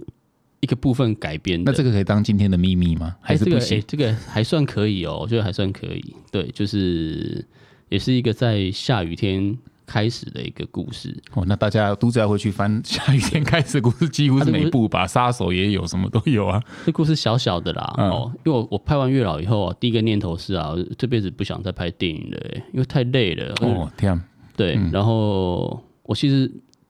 [0.61, 1.71] 一个部分改编的。
[1.71, 3.17] 那这个可以当今天的秘密吗？
[3.21, 3.79] 还是不行？
[3.79, 6.15] 哎这个还算可以哦，我觉得还算可以。
[6.31, 7.45] 对，就是
[7.89, 11.17] 也是一个在下雨天开始的一个故事。
[11.35, 16.63] 哦，那大家读者要回去翻下雨天开始的故事，几乎是每部吧，杀手也有，什么都有啊。
[16.87, 23.53] 这故事小小的啦，嗯哦，因为我我拍完月老以后啊，第一个念头是啊，我这辈子不想再拍电影了、欸，因为太累了。
[23.63, 24.25] 哦，天啊，
[24.57, 26.49] 对，然后我其实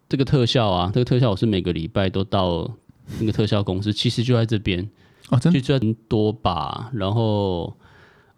[0.09, 2.71] 这个特效啊，这个特效我是每个礼拜都到
[3.19, 4.89] 那个特效公司，其实就在这边，
[5.31, 6.91] 哦，真的就在多吧。
[6.93, 7.77] 然后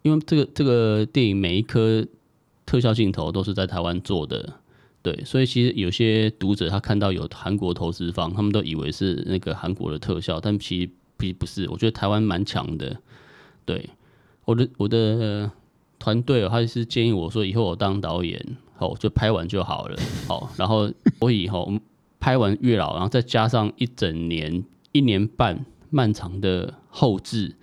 [0.03, 2.05] 因为这个这个电影每一颗
[2.65, 4.55] 特效镜头都是在台湾做的，
[5.03, 11.69] 对，所以其实有些读者他看到有韩国投资方，他们都以为是那个韩国的特效，但其实不不是。
[11.69, 12.97] 我觉得台湾蛮强的。
[13.65, 13.91] 对，
[14.45, 15.51] 我的我的
[15.99, 18.45] 团队哦，他是建议我说，以后我当导演，
[18.77, 19.97] 好就拍完就好了。
[20.27, 21.73] 好，然后我以 后
[22.23, 27.57] 拍完月老，然后再加上一整年、一年半漫长的后置，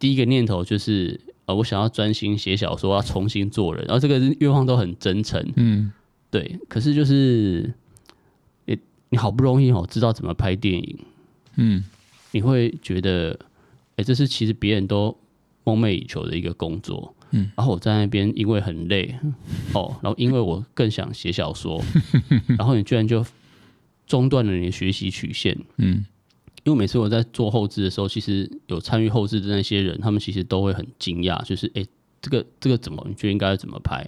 [0.00, 1.20] 第一个念头就是。
[1.46, 5.92] 呃，我想要专心写小说，要重新做人，然后这个愿望都很真诚，嗯，
[6.28, 6.58] 对。
[6.68, 7.72] 可是就是，
[8.64, 8.76] 你
[9.10, 10.98] 你好不容易哦知道怎么拍电影，
[11.54, 11.84] 嗯，
[12.32, 13.38] 你会觉得，
[13.94, 15.16] 哎，这是其实别人都
[15.62, 17.48] 梦寐以求的一个工作，嗯。
[17.54, 19.14] 然后我在那边因为很累，
[19.72, 21.80] 哦，然后因为我更想写小说，
[22.58, 23.24] 然后你居然就
[24.06, 26.04] 中断了你的学习曲线，嗯。
[26.64, 31.86] 因为每次我在做后置的时候，其实有参与后置的那些人，他们其实都会很惊讶，就是哎，
[32.20, 33.00] 这个这个怎么？
[33.08, 34.04] 你觉得应该怎么拍？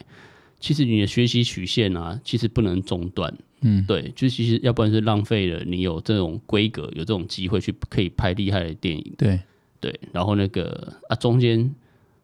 [0.59, 3.33] 其实你的学习曲线啊，其实不能中断。
[3.61, 9.15] 嗯，对，就其实要不然是浪费了你有这种规格、有这种机会去可以拍厉害的电影。
[9.17, 9.39] 对
[9.79, 11.73] 对，然后那个啊，中间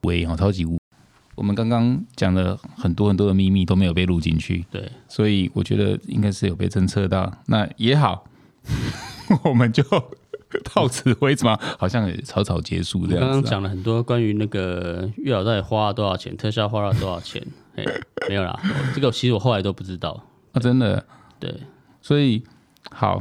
[0.00, 0.76] 喂，好超级无，
[1.34, 4.64] 我们刚刚讲了很多很多的秘密都没有被录进去。
[4.70, 7.32] 对，所以我觉得应该是有被侦测到。
[7.46, 8.24] 那也好，
[9.44, 9.82] 我们就。
[10.72, 11.58] 到此为止嘛？
[11.80, 13.20] 好像也草草结束这样。
[13.20, 17.44] 刚刚讲了很多关于那个月老到底花了多少钱，特效花了多少钱？
[17.74, 17.84] 哎，
[18.28, 18.56] 没有啦，
[18.94, 21.04] 这个其实我后来都不知道啊，真的。
[21.40, 21.52] 对，
[22.00, 22.40] 所以
[22.92, 23.20] 好，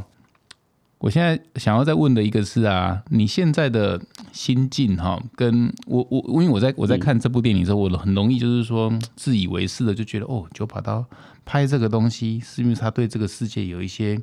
[1.04, 4.00] 我现在想要再问的一个是啊，你现在的
[4.32, 11.04] 心境哈，跟我我因为我在我在看这部电影的时候，我很容易就是说自以为是的就觉得哦，九把刀
[11.44, 14.18] 拍这个东西是因为他对这个世界有一些。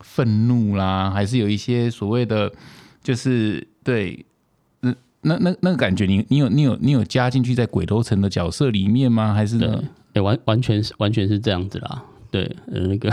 [0.00, 2.52] 愤怒啦，还是有一些所谓的，
[3.02, 4.26] 就是对，
[4.80, 9.32] 那那那那个感觉，你你有你有你有加进去在鬼头城的角色里面吗？
[9.32, 9.82] 还是呢？
[10.12, 12.04] 哎，完完全是完全是这样子啦。
[12.30, 13.10] 对，呃，那个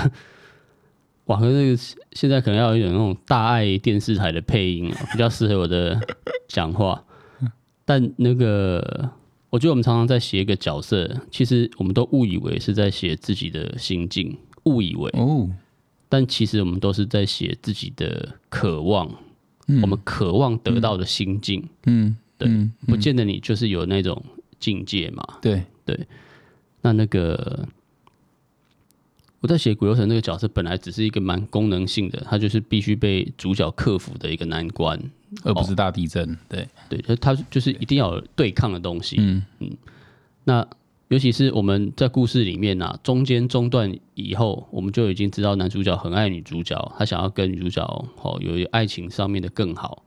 [1.25, 1.77] 瓦和这个
[2.11, 5.99] 现在可能要有一种那种大爱电视台的配音啊， 比较适合我的
[6.47, 7.03] 讲话。
[7.85, 9.09] 但那个，
[9.49, 15.49] 我觉得我们常常在写一个角色，其实我们都误以为是在写自己的心境，误以为哦。
[16.07, 19.09] 但其实我们都是在写自己的渴望，
[19.81, 21.67] 我们渴望得到的心境。
[21.85, 22.47] 嗯，对，
[22.85, 24.23] 不见得你就是有那种
[24.59, 25.23] 境界嘛。
[25.41, 25.99] 对对，
[26.81, 27.67] 那那个
[29.43, 34.99] 我在写鬼游城那个角色，本来只是一个蛮功能性的，他就是必须被主角克服的一个难关，
[35.43, 36.35] 而不是大地震。
[36.47, 39.17] 对对，他就是一定要有对抗的东西。
[39.19, 39.69] 嗯嗯，
[40.45, 40.67] 那。
[41.09, 47.83] 尤其是我们在故事里面啊，中间中断以后，我们就已经知道男主角很爱女主角，他想要跟女主角
[48.19, 50.03] 哦有爱情上面的更好，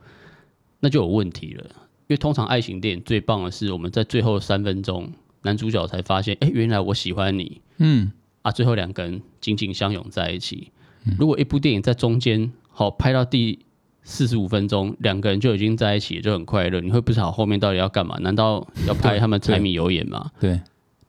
[0.81, 1.64] 那就有问题了。
[1.64, 5.09] 因为通常爱情电影最棒的是，我们在最后三分钟，
[5.42, 7.61] 男主角才发现，哎，原来我喜欢你。
[7.77, 8.11] 嗯，
[8.46, 10.70] 啊，最后两个人紧紧相拥在一起。
[11.18, 13.59] 如果一部电影在中间好拍到第
[14.04, 18.16] 四十五分钟，两个人就已经在一起，就很快乐，你会不知道后面到底要干嘛？
[18.20, 20.30] 难道要拍他们柴米油盐吗？
[20.38, 20.61] 对。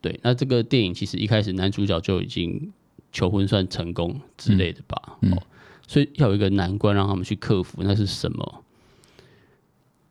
[0.02, 2.72] 对，那这个电影其实一开始男主角就已经
[3.12, 5.44] 求婚算成功之类的吧，哦，
[5.88, 8.64] 所以要有一个难关让他们去克服，那是什么？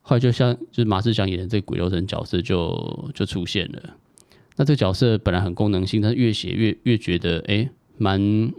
[0.01, 3.95] 后来就像就是马志祥演的这个鬼留神角色就就出现了。
[4.57, 8.51] 那这个角色本来很功能性，但越写越越觉得哎，蛮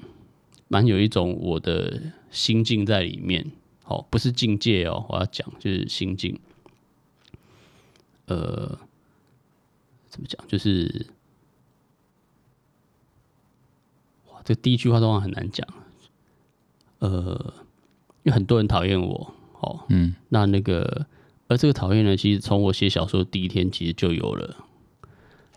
[0.68, 3.50] 蛮有一种我的心境在里面。
[3.84, 6.38] 哦，不是境界哦，我要讲就是心境。
[8.26, 8.78] 呃，
[10.08, 10.38] 怎么讲？
[10.46, 11.06] 就是
[14.30, 14.40] 哇。
[14.44, 15.66] 这第一句话通常很难讲，
[16.98, 17.54] 呃，
[18.22, 21.06] 因为很多人讨厌我，哦，嗯，那那个，
[21.48, 24.67] 而这个讨厌呢，其实从我写小说第一天其实就有了。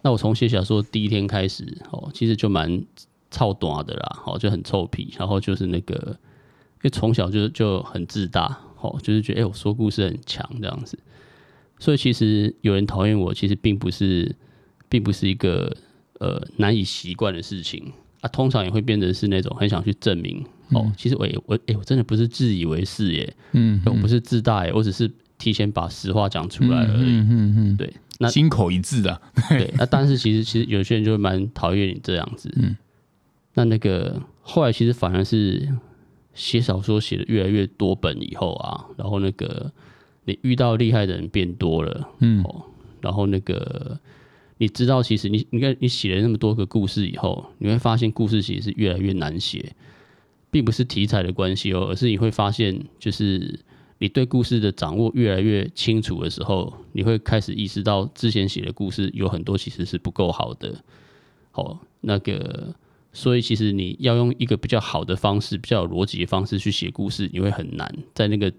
[0.02, 2.84] 那我从写小说第一天开始，哦，其实就蛮
[3.30, 10.98] 操短的啦，哦，就很臭屁，然后就是那个，因为从小就就很自大，哦，就是觉得哎，我说故事很强这样子，
[11.80, 14.36] 所以其实有人讨厌我，其实并不是，
[14.90, 15.76] 并不是一个
[16.20, 17.92] 呃难以习惯的事情。
[18.22, 32.78] 啊，通常也会变成是那种很想去证明哦，其实我我哎，我真的不是自以为是耶，嗯，我不是自大耶，我只是提前把实话讲出来而已，嗯嗯嗯，对，那心口一致啊，对， 那但是其实其实有些人就蛮讨厌你这样子，嗯，
[33.56, 35.68] 那那个后来其实反而是
[36.36, 39.72] 写小说写的越来越多本以后啊，然后那个
[40.26, 42.46] 你遇到厉害的人变多了，嗯，
[43.02, 44.00] 然后那个。
[44.58, 49.74] 你知道，其实你你看，你写了那么多个故事以后，你会发现故事其实是越来越难写，
[50.52, 53.60] 并不是题材的关系哦，而是你会发现，就是
[54.02, 60.74] 你对故事的掌握越来越清楚的时候，你会开始意识到之前写的故事有很多其实是不够好的。
[61.52, 62.74] 好，那个
[63.14, 68.52] 所以其实你要用一个比较好的方式、比较有逻辑的方式去写故事，你会很难在那个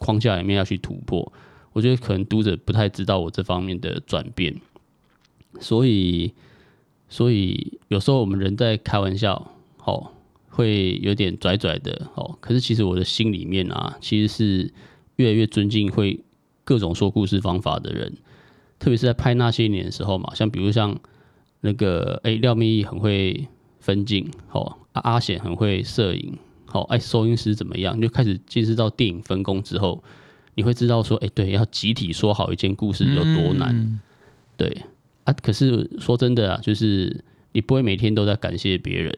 [0.00, 1.32] 框架里面要去突破。
[1.72, 4.60] 我觉得可能读者不太知道我这方面的转变，
[5.60, 6.34] 所以
[7.08, 9.52] 所以有时候我们人在开玩笑，
[9.84, 10.10] 哦，
[10.58, 14.72] 会有点拽拽的，哦，可是其实我的心里面啊，其实是
[15.14, 16.18] 越来越尊敬会
[16.64, 18.12] 各种说故事方法的人，
[18.80, 20.98] 特别是在拍那些年的时候嘛，像比如像
[21.60, 23.46] 那个哎廖明义很会
[23.78, 30.02] 分镜，哦阿阿显很会摄影，好哎收音师怎么样，就开始见识到电影分工之后。
[30.54, 34.00] 你会知道说，哎，对，要集体说好一件故事有多难，
[34.56, 34.82] 对
[35.22, 35.32] 啊。
[35.34, 39.16] 可是说真的啊，就是你不会每天都在感谢别人，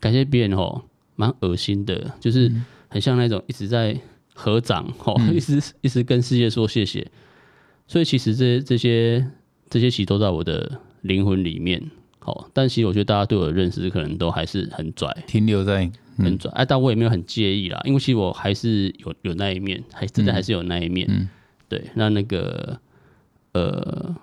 [0.00, 0.82] 感谢别人哦，
[1.14, 2.50] 蛮恶心的，就是
[2.88, 3.96] 很像那种一直在
[4.34, 7.06] 合掌哦，一直一直跟世界说谢谢。
[7.86, 9.24] 所以其实这这些
[9.68, 11.82] 这些其实都在我的灵魂里面，
[12.18, 15.90] 好，但其实我觉得大家对我的认识可能都还是很拽，停留在。
[16.18, 21.06] 很拽哎，但我也没有很介意啦，因为其实我还是有有那一面，还真的还是有那一面。
[21.08, 21.26] 嗯，
[21.66, 22.78] 对，那那个
[23.52, 24.14] 呃，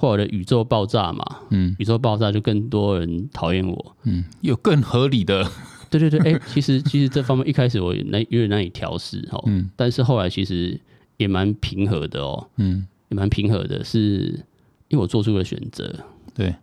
[0.00, 5.46] 后来的宇宙爆炸嘛，嗯，宇宙爆炸就更多人讨厌我，嗯，有更合理的，
[5.90, 10.80] 对对对，哎，其实其实这方面一开始我难有点难以调试哈，嗯，但是后来其实
[11.18, 14.42] 也蛮平和的哦，嗯，也蛮平和的，是
[14.88, 15.94] 因为我做出了选择，
[16.34, 16.54] 对。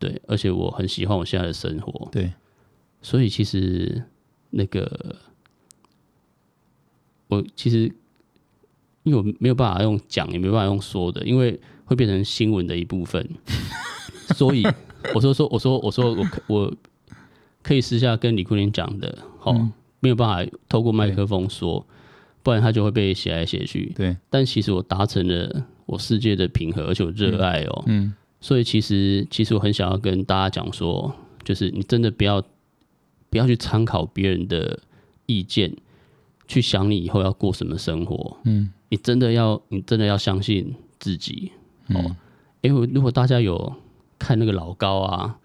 [0.00, 2.32] 对，而且我很喜欢我现在的生活，对，
[3.02, 4.02] 所以其实。
[4.50, 5.14] 那个，
[7.26, 7.82] 我其实
[9.02, 13.28] 因为我没有办法用讲，也没办法用说的，因为会变成新闻的一部分。
[14.36, 14.62] 所以
[15.12, 16.72] 我说说，我说我说我我
[17.62, 19.52] 可以私下跟李坤林讲的，好，
[19.98, 21.84] 没有办法透过麦克风说，
[22.44, 23.92] 不然他就会被写来写去。
[23.96, 27.84] 对，但其实我达成了我世界的平和，而且我热爱哦。
[27.86, 32.40] 嗯，所以其实其实我很想要跟大家讲说，就是你真的不要。
[33.30, 34.80] 不要去参考别人的
[35.26, 35.70] 意见，
[36.46, 38.38] 去想你以后要过什么生活。
[38.46, 41.52] 嗯，你真的要，你真的要相信自己。
[41.94, 42.16] 哦，
[42.60, 43.72] 因为如果大家有
[44.18, 45.38] 看那个老高啊，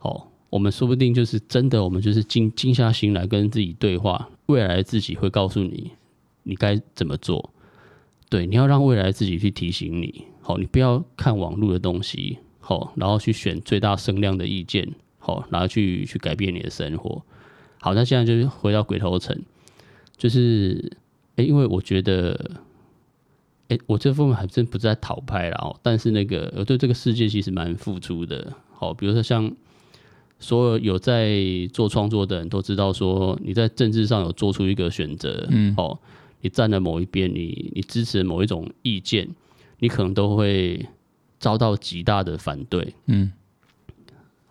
[0.00, 5.92] 哦，我们说不定就是真的，我们就是静静下心来跟自己对话，未来自己会告诉你
[6.42, 7.50] 你该怎么做。
[8.28, 10.24] 对，你要让未来自己去提醒你。
[10.42, 14.88] 好，你不要看网络的东西，好，然后去选最大声量的意见。
[15.18, 17.20] 好，然后去去改变你的生活。
[17.80, 19.36] 好，那现在就是回到鬼头城，
[20.16, 20.92] 就是
[21.34, 22.38] 哎，因为我觉得，
[23.68, 25.76] 哎，我这部分还真不在讨拍了哦。
[25.82, 28.52] 但是那个我对这个世界其实蛮付出的。
[28.72, 29.50] 好，比如说像
[30.38, 31.40] 所有有在
[31.72, 35.98] 做创作的人都知道，说你在政治上有做出一个选择，嗯，哦，
[36.42, 39.28] 你站在某一边，你你支持某一种意见，
[39.78, 40.86] 你可能都会
[41.38, 43.32] 遭到极大的反对，嗯。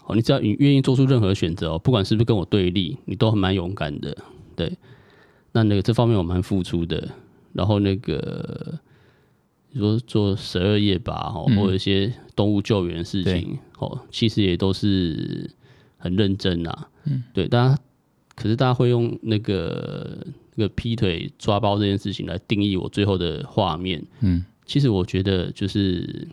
[0.08, 4.16] 哦，你只要你愿意做出任何选择哦，不管是不是跟我对立，你都很蛮勇敢的，
[4.56, 4.72] 对。
[5.52, 7.10] 那那个这方面我蛮付出的，
[7.54, 8.78] 然后那个
[9.76, 15.52] 你说做十二夜吧，哦，或者一些动物救援的事情，哦，其实也都是
[15.98, 17.46] 很认真呐，嗯，对。
[17.50, 17.78] 大家
[18.36, 26.26] 可是大家会用那个那个劈腿抓包这件事情来定义我最后的画面，嗯，其实我觉得就是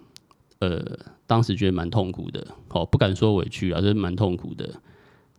[0.60, 0.98] 呃。
[1.24, 4.68] 当时觉得蛮痛苦的，哦不敢说委屈啊，就是蛮痛苦的。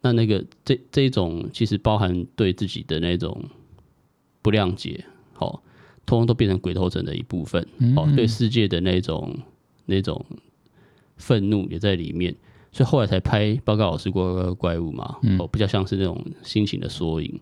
[0.02, 3.46] 那那个这这种其实包含对自己的那种
[4.42, 5.62] 不谅解，好，
[6.06, 7.66] 通通都变成鬼头城的一部分。
[7.96, 9.36] 哦，对世界的那种
[9.86, 10.26] 那种
[11.18, 12.36] 愤怒也在里面，
[12.72, 17.39] 所以后来才拍报告老师过怪物嘛，哦，比较像是那种心情的缩影。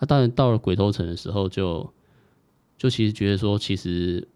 [0.00, 1.92] 那当然到了鬼头城的时候，就
[2.76, 4.26] 就其实觉得说，其实。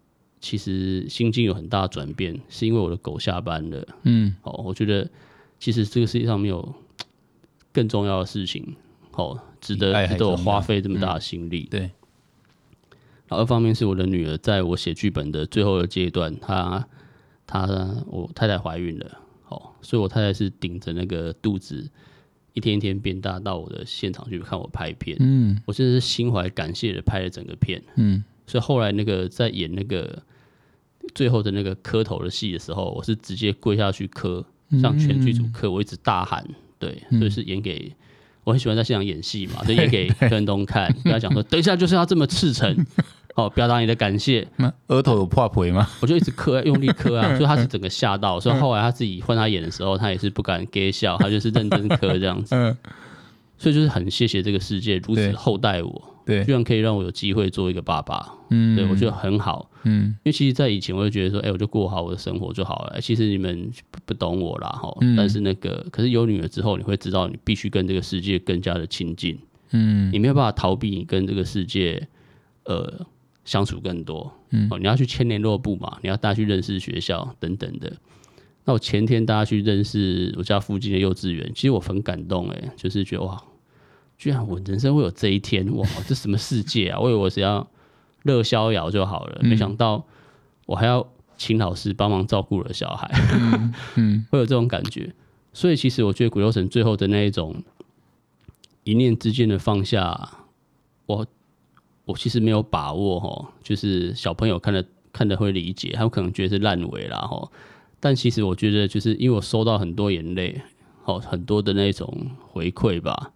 [0.45, 3.87] 其实心境有很大的转变，是因为我的狗下班了。
[4.03, 5.09] 嗯，哦，我觉得
[5.57, 6.75] 其实这个世界上没有
[7.71, 8.75] 更重要的事情，
[9.13, 11.65] 哦，值得值得我花费这么大的心力。
[11.71, 11.89] 对。
[13.33, 16.87] 二方面是我的女儿，在我写剧本的最后的阶段，她
[17.45, 17.67] 她
[18.07, 19.17] 我太太怀孕了，
[19.49, 21.89] 哦，所以我太太是顶着那个肚子
[22.53, 25.17] 一天一天变大，到我的现场去看我拍片。
[25.19, 27.81] 嗯，我真的是心怀感谢的拍了整个片。
[27.95, 30.21] 嗯，所以后来那个在演那个。
[31.13, 34.43] 最后的那个磕头的戏的时候，我是直接跪下去磕，
[34.81, 36.43] 向全剧组磕，我一直大喊，
[36.79, 37.93] 对，所以是演给
[38.45, 42.73] 我很喜欢在现场演戏嘛， 就演给跟东看，跟他讲说，等一下就是要这么赤诚，
[43.35, 44.47] 哦，表达你的感谢。
[44.87, 45.87] 额头有破皮吗？
[46.01, 52.55] 我就一直磕，用力磕啊， 所以他是整个吓到，所以后来他自己换他演的时候，他也是不敢给笑，他就是认真磕这样子。
[52.55, 52.75] 嗯，
[53.57, 59.69] 所以就是很谢谢这个世界如此厚待我，对居然可以让我有机会做一个爸爸，嗯，对我觉得很好。
[59.85, 63.01] 嗯因为其实，在以前我就觉得说，哎、我就过好我的生活就好了。
[63.01, 69.37] 其实你们不不懂我啦，哈、嗯但是那个，可是有女儿之后，你会知道你必须跟这个世界更加的亲近，
[69.71, 72.07] 嗯你没有办法逃避你跟这个世界，
[72.63, 73.05] 呃，
[73.45, 74.31] 相处更多。
[74.51, 77.91] 嗯哦，你要去签联络部嘛，你要大家去认识学校等等的。
[78.65, 83.43] 那我前天大家去认识我家附近的幼稚园，其实我很感动哎，就是觉得哇，
[84.17, 86.99] 居然我人生会有这一天哇， 这什么世界啊！
[86.99, 87.67] 我以为我只要
[88.23, 90.05] 乐逍遥就好了，嗯没想到
[90.65, 93.11] 我还要请老师帮忙照顾我的小孩，
[93.97, 95.13] 嗯 会有这种感觉。
[95.51, 97.61] 所以其实我觉得古流神最后的那一种
[98.85, 100.37] 一念之间的放下，
[101.05, 101.27] 我
[102.05, 107.49] 我其实没有把握哈，就是小朋友看的看的会理解，他们可能觉得是烂尾啦哈。
[107.99, 110.61] 但其实我觉得，就是因为我收到很多眼泪，
[111.03, 113.31] 好，很多的那种回馈吧，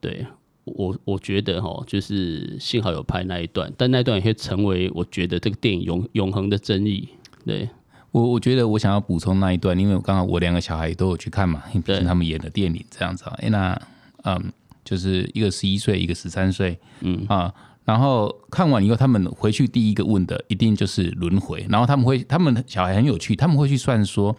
[0.00, 0.26] 对
[0.64, 7.08] 我我觉得哈，就是幸好有拍那一段，但那一段也会成为我觉得这个电影永永恒的争议，
[7.44, 7.68] 对。
[8.12, 13.36] 我我觉得我想要补充那一段，因为我刚好我两个小孩都有去看嘛，毕他们演的电影这样子啊。
[13.38, 13.80] 哎，那
[14.24, 14.52] 嗯，
[14.84, 17.54] 就是一个十一岁，一个十三岁，嗯啊，
[17.90, 24.36] 然后看完以后，他们回去第一个问的一定就是轮回，然后他们会，他们小孩很有趣，他们会去算说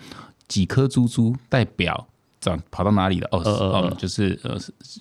[0.47, 2.07] 几颗珠珠代表。
[2.39, 3.27] 长跑到哪里了？
[3.31, 4.57] 哦，呃呃哦，就是呃，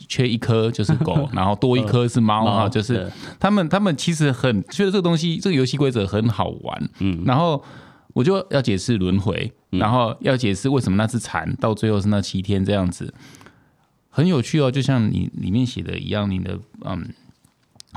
[0.07, 7.65] 缺一颗就是狗，然后多一颗是猫啊， 就是他们他们其实很觉得这个东西，这个游戏规则很好玩，嗯，然后
[8.13, 13.15] 我就要解释轮回，然后要解释为什么那只蝉到最后是那七天这样子，
[14.11, 17.09] 很有趣哦，就像你里面写的一样，你的嗯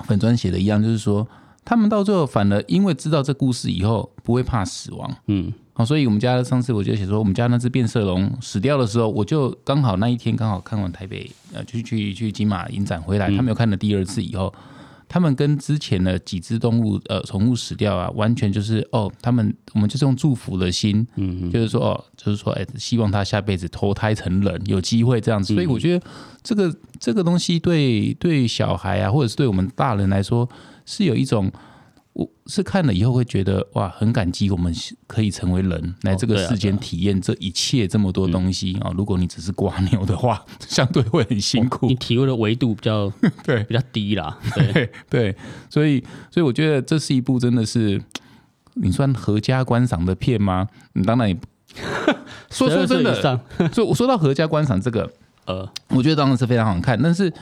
[0.06, 1.28] 粉砖写的一样，就是说
[1.64, 5.54] 他们到最后反而因为知道这故事以后不会怕死亡，嗯。
[5.76, 14.54] 好，所以我们家上次我就写说，我们家那只变色龙死掉的时候，我就刚好那一天刚好看完台北呃，就去去金马影展回来，他们有看了第二次以后，
[15.14, 25.54] 他们跟之前的几只动物呃宠物死掉啊，完全就是哦，他们我们就是用祝福的心，嗯就是说哦，就是说哎，希望他下辈子投胎成人，有机会这样子。
[25.54, 26.04] 所以我觉得
[26.42, 30.50] 这个这个东西对对小孩啊，或者是对我们大人来说，
[30.84, 31.52] 是有一种。
[32.14, 34.72] 我是看了以后会觉得哇，很感激我们
[35.08, 41.88] 可以成为人，来这个世间体验这一切这么多东西啊、如果你只是瓜牛的话，相对会很辛苦。
[41.88, 41.96] 你。
[41.96, 43.12] 体会的维度比较
[43.44, 43.64] 对。
[43.64, 44.92] 比较低啦，对， 对。
[45.10, 45.36] 对，
[45.70, 48.00] 所以所以我觉得这是一部真的是
[48.76, 50.68] 你算合家观赏的片吗？
[50.94, 51.36] 你当然也
[52.52, 53.40] 说说真12岁以的，上
[53.74, 55.12] 所以我说到合家观赏这个，
[55.46, 57.34] 呃，我觉得当然是非常好看，但是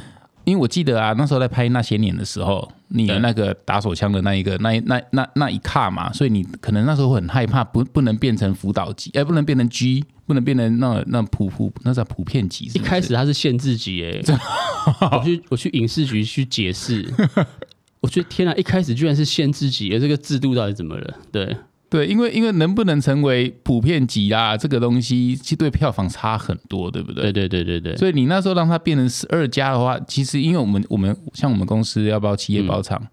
[0.44, 14.22] 因为我记得啊，那时候在拍那些年的时候，你的那个打手枪的那一个那一那那那一卡嘛，所以你可能那时候会很害怕，不不能变成辅导级，哎、不能变成 G，不能变成那那普普那叫普遍级是是，一开始他是限制级诶，
[15.12, 17.08] 我去我去影视局去解释，
[18.02, 21.14] 我觉得天啊，一开始居然是限制级，这个制度到底怎么了？
[21.32, 21.56] 对，
[21.92, 27.34] 对，因为因为能不能成为普遍级啊，这个东西其实对票房差很多，对不对？
[27.34, 33.06] 对对对对对，所以你那时候让它变成十二家的话，其实因为我们我们像我们公司要不要企业包场，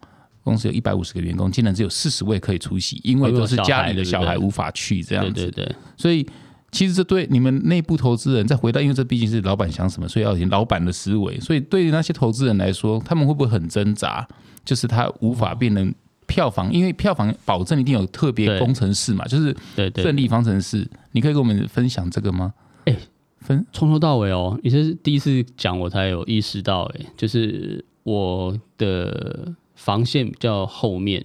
[0.45, 5.33] 公司有一百五十个员工，竟然只有四十位可以出席，因为都是家里的小孩无法去这样子。
[5.33, 6.25] 对对对，所以
[6.71, 11.41] 其实这对你们内部投资人再回到，因为这毕竟是老板想什么，所以要有老板的思维。
[11.41, 14.25] 所以对于那些投资人来说，他们会不会很挣扎？
[14.65, 15.93] 就是他无法变成
[16.29, 19.57] 票房，因为票房保证一定有特别对工程师嘛，就是
[19.97, 20.89] 胜利方程式。
[21.11, 22.55] 你可以跟我们分享这个吗？
[22.85, 22.97] 哎
[23.41, 31.25] 分从头到尾哦，你这是第一次讲，我才有意识到，哎，就是我的防线比较后面，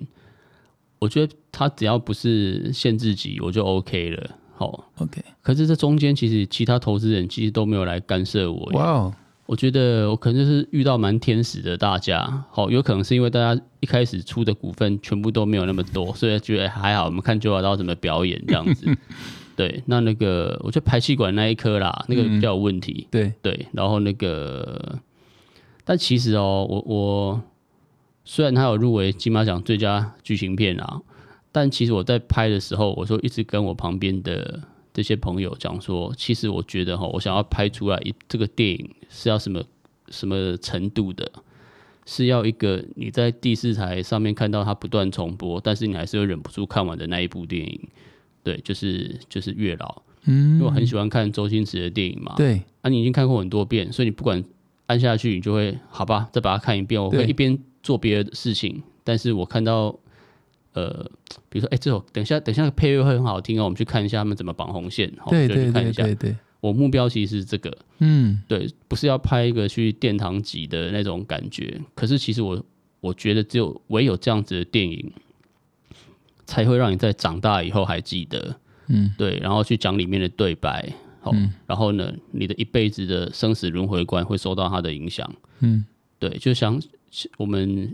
[1.00, 4.30] 我觉得他只要不是限制级，我就 OK 了。
[4.56, 8.70] 好，OK，可是这中间其实其他投资人其实都没有来干涉我。
[8.74, 9.14] 哇哦，
[9.46, 18.88] 我觉得我可能就是遇到蛮天使的大家，好，有可能是因为大家一开始出的股份全部都没有那么多，所以觉得还好，我们看九把刀怎么表演这样子。
[19.56, 23.08] 对，那那个我觉得排气管那一颗啦，那个比较有问题。
[23.12, 24.98] 对，对，然后那个，
[25.84, 27.42] 但其实哦，我我
[28.24, 31.02] 虽然他有入围金马奖最佳剧情片啊，
[31.52, 34.60] 但其实我在拍的时候，我就一直跟我旁边的
[34.94, 39.64] 这些朋友讲说，其实我觉得哈，我想要拍出来一这个电影是要什么
[40.10, 41.32] 什么程度的，
[42.06, 47.80] 是要一个你在第四台上面看到它不断重播，但是你还是会忍不住看完的那一部电影。
[48.44, 52.36] 对，就是就是月老，嗯因嗯为我很喜欢看周星驰的电影嘛。
[52.36, 54.44] 对，啊，你已经看过很多遍，所以你不管
[54.88, 57.02] 按下去，你就会好吧，再把它看一遍。
[57.02, 59.98] 我会一边做别的事情，但是我看到
[60.74, 61.10] 呃，
[61.50, 66.04] 比如说，哎、这首等一下，等一下配乐会很好听哦，我们去看一下他们怎么绑红线，好对对看一下。
[66.04, 71.80] 对对对，我目标其实是这个，嗯，对，不是要拍一个去殿堂级的那种感觉。
[71.94, 72.64] 可是其实我
[73.02, 75.12] 我觉得只有唯有这样子的电影，
[76.46, 78.56] 才会让你在长大以后还记得，
[78.88, 81.36] 嗯，对，然后去讲里面的对白，哦，
[81.68, 85.86] 然后呢，你的一辈子的生死轮回观会受到它的影响，嗯，
[86.18, 86.82] 对，就像
[87.38, 87.94] 我们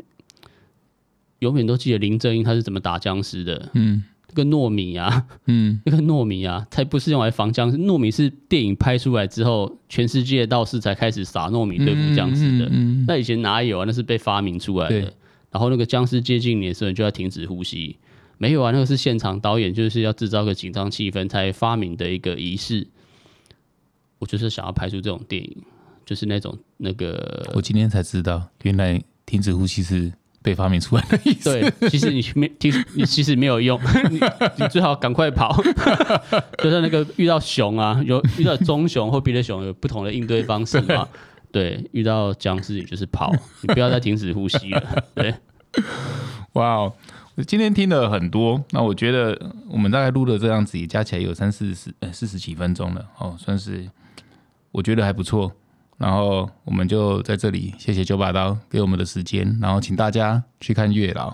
[1.39, 12.65] 永远都记得林正英他是怎么打僵尸的，嗯那个糯米啊，嗯 那个糯米啊，才不是用来防僵尸，糯米是电影拍出来之后，全世界道士才开始撒糯米对付僵尸的。
[12.65, 13.85] 嗯嗯那以前哪有啊？
[13.87, 15.13] 那是被发明出来的。
[15.51, 17.97] 然后那个僵尸接近你的时候，你就要停止呼吸。
[18.37, 22.87] 没有啊，那个是现场导演就是要制造个紧张气氛才发明的一个仪式。
[24.19, 25.57] 我就是想要拍出这种电影，
[26.05, 31.59] 就是那种那个我今天才知道，原来停止呼吸是被发明出来的意思。
[31.59, 33.79] 对，其实你没， 其实你其实没有用，
[34.09, 34.19] 你
[34.57, 35.61] 你最好赶快跑。
[36.63, 41.07] 就是那个遇到熊啊，有遇到棕熊或别的熊有不同的应对方式嘛。
[41.51, 45.03] 对，遇到僵尸你就是跑，你不要再停止呼吸了。
[45.15, 45.33] 对，
[46.53, 46.93] 哇哦！
[47.35, 49.35] 我今天听了很多，那我觉得
[49.69, 53.89] 我们大概录了这样子，也加起来有三四十呃四十几分钟了哦，算是
[54.71, 55.51] 我觉得还不错。
[55.99, 61.29] 然后我们就在这里谢谢九把刀给我们的时间，然后请大家去看《月老》，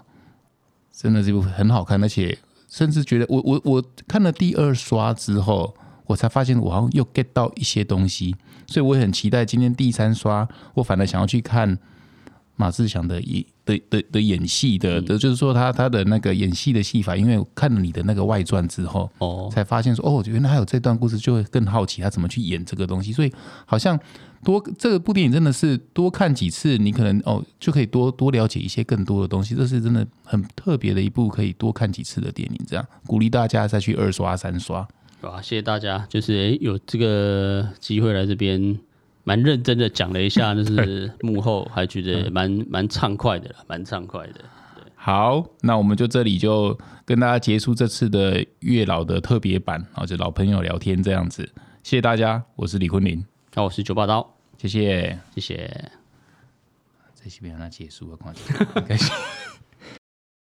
[0.92, 2.38] 真的这部很好看，而且
[2.68, 5.74] 甚至觉得我我我看了第二刷之后，
[6.08, 8.36] 我才发现我好像又 get 到一些东西，
[8.66, 11.78] 所以我也很期待今天第三刷，我反而想要去看
[12.56, 23.12] 马志祥的演的的的演戏的的，就是说他他的那个演戏的戏法，因为我看了你的那个外传之后，哦，才发现说哦，原来还有这段故事，就会更好奇他怎么去演这个东西。
[23.14, 23.32] 所以
[23.66, 24.00] 好像
[24.46, 29.54] 多这个部电影真的是多看几次，你可能哦就可以多多了解一些更多的东西。
[29.56, 34.88] 这是真的很特别的一部可以多看几次的电影，这样鼓励大家再去二刷三刷。
[35.20, 38.80] 好，谢谢大家，就是诶有这个机会来这边。
[39.28, 44.36] 蛮认真的讲了一下，就是 幕后还觉得蛮蛮畅快的，蛮畅快的。
[44.94, 51.42] 好，那我们就这里就跟大家结束这次的月老的特别版，然后就老朋友聊天这样子。
[51.82, 53.26] 谢谢大家，我是李坤林，
[53.56, 54.35] 那我是九把刀，
[54.68, 55.92] 谢谢，谢谢。
[57.14, 59.14] 这期别让它结束了，快点，开心。